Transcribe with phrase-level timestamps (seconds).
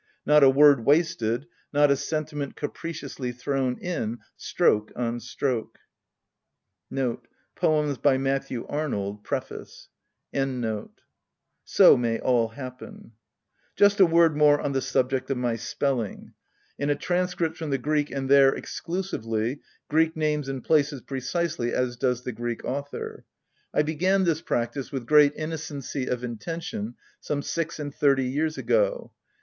[0.25, 5.77] not a word wasted, not a sentiment capriciously thrown in, stroke on stroke!"
[7.61, 9.63] ^
[11.63, 13.11] So may all happen!
[13.75, 16.33] Just a word more on the subject of my spelling—
[16.79, 17.57] in a * Poems by Matthew Arnold, Preface.
[17.57, 19.59] transcript from the Greek and there exclusively—
[19.91, 23.23] Greek names and places precisely as does the Greek author.
[23.71, 29.13] I began this practice, with great innocency of intention, some six and thirty years ago.